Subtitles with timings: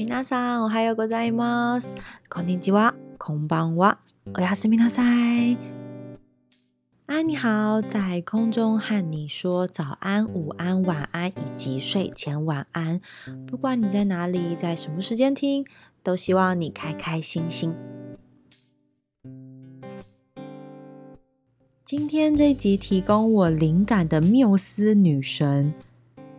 [0.00, 1.94] 皆さん、おはようございます。
[2.28, 3.98] こんにちは、こんばんは。
[4.36, 5.56] おやすみなさい。
[7.06, 13.00] 安，你好，在空中和你说早安、午安、晚安以及睡前晚安。
[13.46, 15.64] 不管你在哪里，在什么时间听，
[16.02, 17.74] 都希望你开开心心。
[21.84, 25.72] 今天这一集提供我灵感的缪斯女神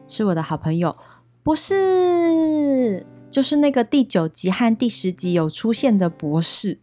[0.05, 0.94] 是我的好朋友，
[1.42, 1.74] 不是，
[3.33, 6.79] 就是那个第九集和第十集有出现的博士。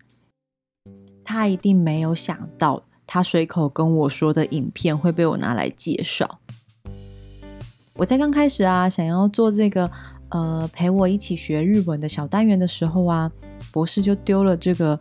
[1.24, 6.40] 他一定没有想到，他随口跟我说的影片会被我拿来介绍。
[7.98, 9.92] 我在刚开始啊，想要做这个
[10.30, 13.32] 呃陪我一起学日文的小单元的时候啊，
[13.72, 15.00] 博士就丢了这个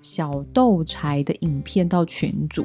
[0.00, 2.64] 小豆柴的影片到群组。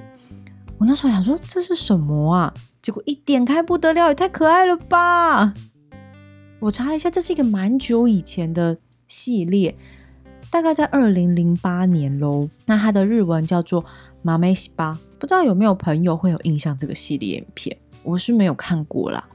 [0.77, 2.53] 我那时候想说这是什么啊？
[2.81, 5.53] 结果一点开不得了，也太可爱了吧！
[6.61, 9.75] 我查了一下，这是一个蛮久以前的系列，
[10.51, 12.49] 大概在二零零八年喽。
[12.65, 13.83] 那它的日文叫做
[14.21, 17.77] 《马梅西巴》，不知道有没有朋友会有印象这个系列影片？
[18.03, 19.27] 我是没有看过啦。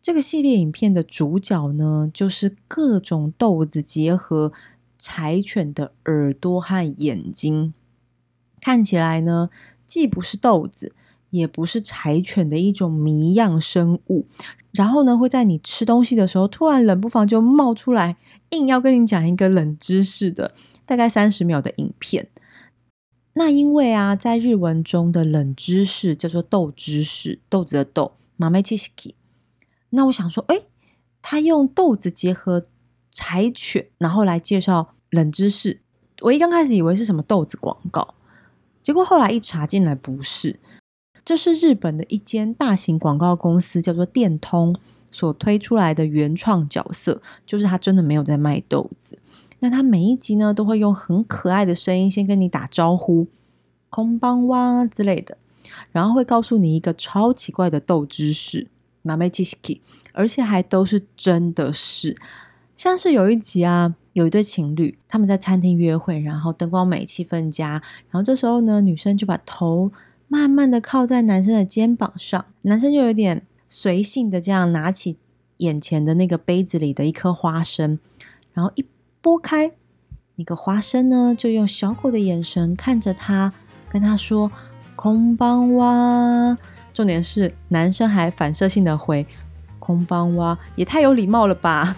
[0.00, 4.52] 这个系列影片的主角呢，就是各种豆子结合
[4.96, 7.74] 柴犬的耳朵和眼睛，
[8.60, 9.50] 看起来呢。
[9.84, 10.94] 既不是豆子，
[11.30, 14.24] 也不是柴犬的一种谜样生物，
[14.74, 18.16] 然后呢，会在你吃东西的时候，突然冷不防就冒出来，
[18.50, 20.52] 硬要跟你讲一个冷知识的，
[20.84, 22.28] 大概三十秒的影片。
[23.34, 29.14] 那因为啊，在日文中的冷知识叫做豆知识，豆子的豆，马梅奇西基。
[29.90, 30.62] 那我想说，哎，
[31.22, 32.64] 他用豆子结合
[33.10, 35.80] 柴犬，然后来介绍冷知识。
[36.22, 38.14] 我一刚开始以为是什么豆子广告。
[38.82, 40.58] 结果后来一查进来，不是，
[41.24, 44.76] 这是日本的一间大型广告公司，叫做电通
[45.10, 49.18] 所推出来的原创角色，就是他真的没有在卖豆子。
[49.60, 53.26] 那他每一集呢，都会用很可爱的声音先跟你打招呼，
[53.88, 55.38] 空邦哇之类的，
[55.92, 58.68] 然后会告诉你一个超奇怪的豆知识，
[59.00, 59.80] 马梅奇斯基，
[60.12, 62.16] 而且还都是真的是，
[62.76, 63.94] 像是有一集啊。
[64.14, 67.82] 有一对情侣，他们在餐厅约会，然后灯光美，气氛佳。
[68.10, 69.90] 然后这时候呢，女生就把头
[70.34, 75.16] 慢慢的靠在男生的肩膀上，男生就有点随性的这样拿起
[75.58, 78.00] 眼前的那个杯子里的一颗花生，
[78.52, 78.84] 然后一
[79.22, 79.70] 拨开
[80.34, 83.52] 那个花生呢，就用小狗的眼神看着他，
[83.88, 84.50] 跟他说
[84.96, 86.58] “空邦哇”。
[86.92, 89.24] 重点是男生还反射性的回
[89.78, 91.96] “空邦哇”，也太有礼貌了吧。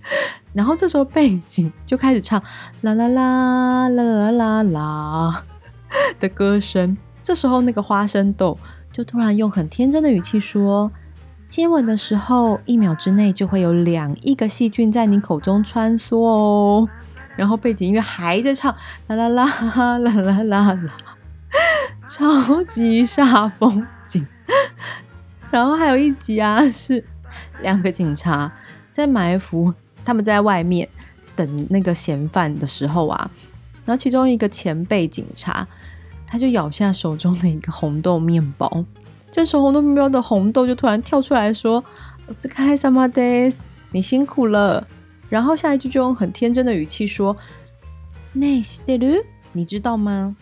[0.52, 2.42] 然后这时候背景就开始唱
[2.82, 5.44] 啦啦啦啦啦啦啦
[6.20, 6.98] 的歌声。
[7.28, 8.56] 这时候那个花生豆
[8.90, 10.90] 就突然用很天真的语气说
[11.46, 16.88] ：“接吻的时候，一秒之内就会有两亿个细菌在你口中穿梭哦。”
[17.36, 18.74] 然后背景音乐还在唱
[19.08, 19.44] 啦啦啦
[19.98, 20.90] 啦啦啦啦，
[22.08, 24.26] 超级煞风景。
[25.50, 27.04] 然后还有一集啊，是
[27.60, 28.50] 两个警察
[28.90, 29.74] 在埋伏。
[30.02, 30.88] 他们在外面
[31.36, 33.30] 等那个嫌犯的时候啊，
[33.84, 35.68] 然后其中一个前辈警察，
[36.28, 38.84] 他就咬下手中的一个红豆面包。
[39.30, 41.82] 这时候红豆面包的红豆就突然跳出来说
[42.28, 44.86] ：“我是卡莱萨马德斯，你辛苦了。”
[45.30, 47.36] 然后下一句就用很天真的语气说
[48.34, 50.36] ：“内西德鲁，你知道吗？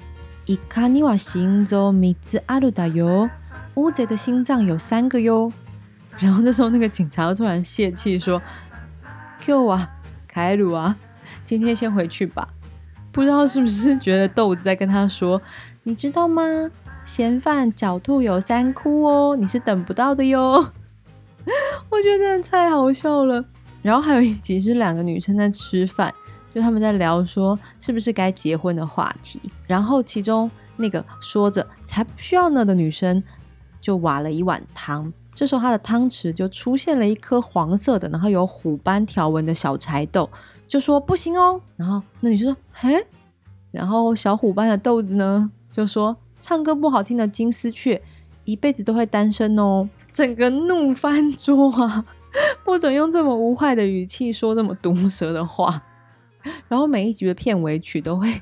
[0.46, 3.30] 伊卡尼瓦心中米兹阿鲁达哟，
[3.76, 5.52] 乌贼的心脏有三个哟。”
[6.18, 8.42] 然后那时候那个警察突然泄气说。
[9.38, 9.90] Q 啊，
[10.26, 10.96] 凯鲁啊，
[11.42, 12.48] 今天先回去吧。
[13.12, 15.40] 不知道是不是觉得豆子在跟他说
[15.86, 16.42] ：“你知道吗？
[17.04, 20.72] 嫌犯狡兔有三窟哦，你是等不到的哟。
[21.88, 23.44] ”我觉得太好笑了。
[23.82, 26.12] 然后还有一集是两个女生在吃饭，
[26.52, 29.40] 就他们在聊说是不是该结婚的话题。
[29.68, 33.22] 然后其中那个说着“才不需要呢”的女生
[33.80, 35.12] 就挖了一碗汤。
[35.36, 40.28] 这时候，她的汤匙就出现了一颗黄色的，然后有虎斑条纹的小柴豆，
[40.66, 41.60] 就说不行哦。
[41.76, 43.06] 然后那女生说：“嘿。”
[43.70, 48.02] 然后小虎斑的豆子呢，就说：“唱歌不好听的金丝雀，
[48.44, 52.06] 一辈子都会单身哦。”整个怒翻桌啊！
[52.64, 55.82] 不准用这么无害的语气说这么毒舌的话。
[56.68, 58.40] 然后每一集的片尾曲都会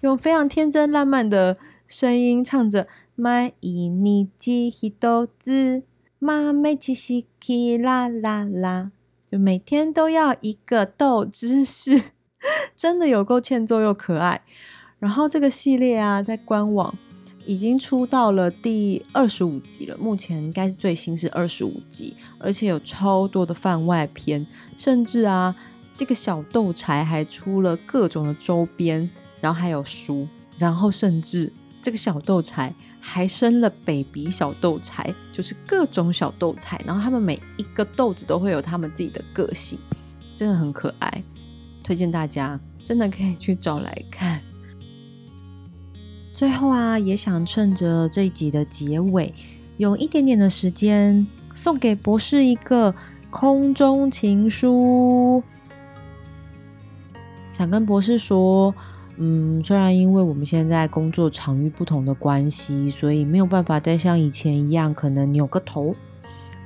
[0.00, 1.56] 用非常天真烂漫的
[1.86, 2.86] 声音唱着
[3.16, 5.84] “买一尼基一豆子”。
[6.18, 8.90] 妈咪七西奇啦啦啦，
[9.30, 12.12] 就每天都要一个豆知识，
[12.76, 14.42] 真的有够欠揍又可爱。
[14.98, 16.96] 然后这个系列啊，在官网
[17.44, 24.46] 已经出到了第二十五集了，目前应该是最新是二十五集，而且有超多的番外篇，
[24.76, 25.54] 甚至啊，
[25.94, 29.08] 这个小豆柴还出了各种的周边，
[29.40, 30.26] 然后还有书，
[30.58, 39.78] 然后甚至这个小豆柴还生了 baby 小豆柴，就是各种小豆柴，然后他们每一个豆子都会有他们自己的个性，
[40.34, 41.22] 真的很可爱，
[41.84, 44.42] 推荐大家真的可以去找来看。
[46.36, 49.32] 最后啊，也想趁着这一集的结尾，
[49.78, 52.94] 用一点点的时间送给博士一个
[53.30, 55.42] 空中情书。
[57.48, 58.74] 想跟博士说，
[59.16, 65.96] 嗯，虽然因为我们现在工作场域不同的关系，所以没有办法再像以前一样，可能扭个头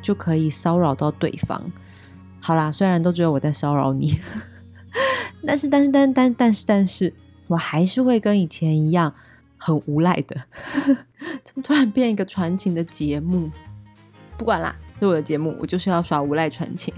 [0.03, 1.71] 就可以骚扰到对方。
[2.41, 4.19] 好啦，虽然都只有我在骚扰你，
[5.47, 7.15] 但是但是但但但是但是，
[7.47, 9.15] 我还是会跟以前一样
[9.61, 10.37] 很无赖的。
[11.45, 13.51] 怎么突然变一个传情的节目？
[14.37, 16.93] 不管啦，是我的节目，我就是要耍无赖传情。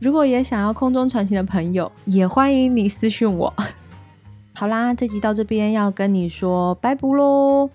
[0.00, 3.54] 如果也想要空中传情的朋友，也欢迎你私讯我。
[4.54, 7.70] 好啦，这集到这边要跟你说拜拜喽，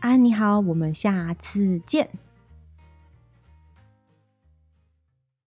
[0.00, 2.08] 安你好，我们下次见。